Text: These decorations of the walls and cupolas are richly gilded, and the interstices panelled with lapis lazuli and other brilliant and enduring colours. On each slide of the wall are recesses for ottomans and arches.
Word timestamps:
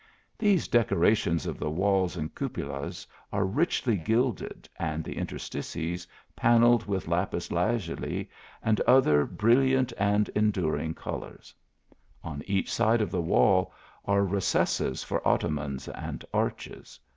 These 0.39 0.67
decorations 0.67 1.45
of 1.45 1.59
the 1.59 1.69
walls 1.69 2.17
and 2.17 2.33
cupolas 2.33 3.05
are 3.31 3.45
richly 3.45 3.97
gilded, 3.97 4.67
and 4.79 5.03
the 5.03 5.15
interstices 5.15 6.07
panelled 6.35 6.87
with 6.87 7.07
lapis 7.07 7.51
lazuli 7.51 8.27
and 8.63 8.81
other 8.87 9.27
brilliant 9.27 9.93
and 9.99 10.27
enduring 10.29 10.95
colours. 10.95 11.53
On 12.23 12.41
each 12.47 12.73
slide 12.73 12.99
of 13.01 13.11
the 13.11 13.21
wall 13.21 13.71
are 14.03 14.23
recesses 14.25 15.03
for 15.03 15.21
ottomans 15.27 15.87
and 15.87 16.25
arches. 16.33 16.99